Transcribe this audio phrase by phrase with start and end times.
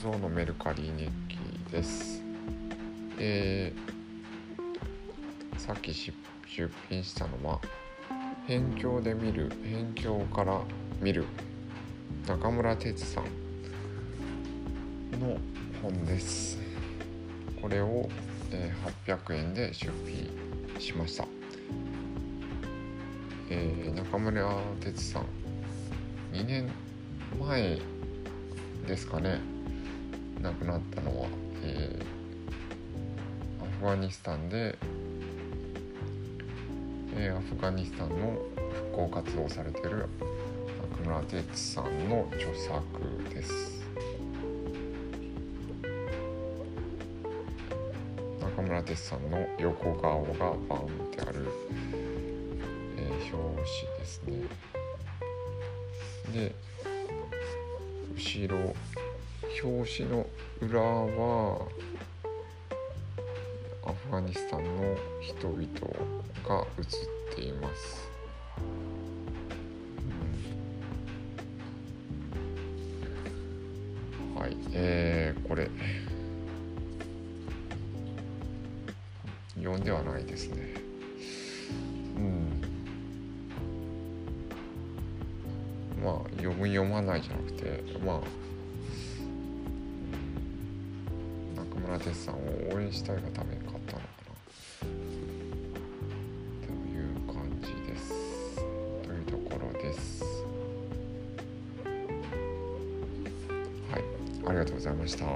[0.00, 1.36] ゾウのメルカリ日記
[1.72, 2.22] です。
[3.18, 6.12] えーさっきし
[6.46, 7.60] 出品したのは
[8.46, 10.62] 「辺境で見る辺境から
[11.00, 11.24] 見る」
[12.28, 13.24] 中村哲さん
[15.18, 15.36] の
[15.82, 16.56] 本です。
[17.60, 18.08] これを、
[18.52, 21.26] えー800円で出品しました。
[23.50, 25.24] えー中村哲さん
[26.32, 26.70] 2年
[27.40, 27.80] 前
[28.88, 29.38] ですかね。
[30.40, 31.28] 亡くなったのは、
[31.62, 32.18] えー
[33.62, 34.78] アフガニスタンで、
[37.14, 38.38] えーアフガニスタンの
[38.72, 40.08] 復興活動をされている
[41.02, 42.82] 中村哲さんの著作
[43.28, 43.84] です。
[48.40, 51.46] 中村哲さんの横顔がバンってある、
[52.96, 54.32] えー表紙ですね。
[56.32, 56.54] で
[58.18, 58.74] 後ろ
[59.62, 60.26] 表紙の
[60.60, 61.68] 裏は
[63.86, 65.62] アフガニスタンの人々
[66.44, 66.96] が写
[67.32, 68.10] っています、
[74.36, 75.70] はいえー、これ。
[79.58, 80.87] 読んではないですね。
[86.08, 88.20] まあ読む読まないじゃなくてまあ
[91.54, 92.38] 中村哲さんを
[92.74, 94.88] 応援したいがために買ったのかな。
[96.66, 98.56] という感じです。
[99.02, 100.24] というところです。
[103.92, 104.04] はい
[104.46, 105.26] ありがとうございました。